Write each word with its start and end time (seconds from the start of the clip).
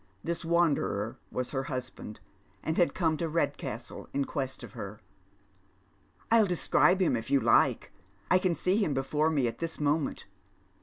This 0.23 0.43
wanderer 0.43 1.19
was 1.31 1.51
her 1.51 1.65
husband, 1.65 2.19
who 2.65 2.73
had 2.73 2.95
come 2.95 3.17
to 3.17 3.29
Kedcastle 3.29 4.07
in 4.15 4.25
quest 4.25 4.63
of 4.63 4.73
her." 4.73 4.99
I'll 6.31 6.47
describe 6.47 6.99
him 6.99 7.15
if 7.15 7.29
you 7.29 7.39
like. 7.39 7.91
I 8.31 8.39
can 8.39 8.55
see 8.55 8.77
him 8.77 8.95
before 8.95 9.29
me 9.29 9.47
at 9.47 9.59
tins 9.59 9.79
moment. 9.79 10.25